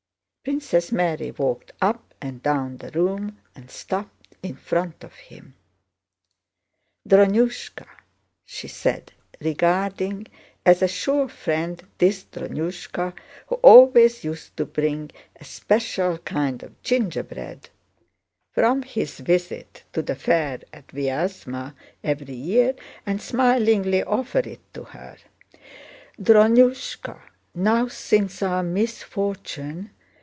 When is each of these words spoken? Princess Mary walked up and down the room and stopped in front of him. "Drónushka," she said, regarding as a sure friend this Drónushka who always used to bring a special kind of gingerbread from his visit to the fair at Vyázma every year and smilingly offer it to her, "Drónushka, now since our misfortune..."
Princess 0.43 0.91
Mary 0.91 1.29
walked 1.29 1.71
up 1.83 2.15
and 2.19 2.41
down 2.41 2.77
the 2.77 2.89
room 2.89 3.37
and 3.55 3.69
stopped 3.69 4.35
in 4.41 4.55
front 4.55 5.03
of 5.03 5.13
him. 5.13 5.53
"Drónushka," 7.07 7.85
she 8.43 8.67
said, 8.67 9.11
regarding 9.39 10.25
as 10.65 10.81
a 10.81 10.87
sure 10.87 11.29
friend 11.29 11.83
this 11.99 12.23
Drónushka 12.23 13.13
who 13.47 13.55
always 13.57 14.23
used 14.23 14.57
to 14.57 14.65
bring 14.65 15.11
a 15.39 15.45
special 15.45 16.17
kind 16.17 16.63
of 16.63 16.81
gingerbread 16.81 17.69
from 18.51 18.81
his 18.81 19.19
visit 19.19 19.83
to 19.93 20.01
the 20.01 20.15
fair 20.15 20.59
at 20.73 20.87
Vyázma 20.87 21.75
every 22.03 22.33
year 22.33 22.73
and 23.05 23.21
smilingly 23.21 24.01
offer 24.03 24.39
it 24.39 24.73
to 24.73 24.85
her, 24.85 25.17
"Drónushka, 26.19 27.21
now 27.53 27.87
since 27.87 28.41
our 28.41 28.63
misfortune..." 28.63 29.91